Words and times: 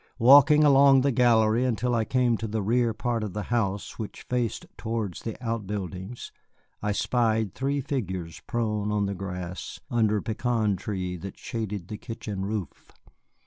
Walking 0.17 0.63
along 0.63 1.01
the 1.01 1.11
gallery 1.11 1.63
until 1.63 1.93
I 1.93 2.05
came 2.05 2.35
to 2.37 2.47
the 2.47 2.63
rear 2.63 2.91
part 2.91 3.23
of 3.23 3.33
the 3.33 3.43
house 3.53 3.99
which 3.99 4.23
faced 4.27 4.65
towards 4.75 5.21
the 5.21 5.37
out 5.45 5.67
buildings, 5.67 6.31
I 6.81 6.91
spied 6.91 7.53
three 7.53 7.81
figures 7.81 8.41
prone 8.47 8.91
on 8.91 9.05
the 9.05 9.13
grass 9.13 9.79
under 9.91 10.17
a 10.17 10.23
pecan 10.23 10.75
tree 10.75 11.17
that 11.17 11.37
shaded 11.37 11.87
the 11.87 11.99
kitchen 11.99 12.43
roof. 12.45 12.91